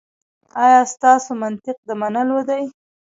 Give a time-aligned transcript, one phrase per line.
[0.65, 2.63] ایا ستاسو منطق د منلو دی؟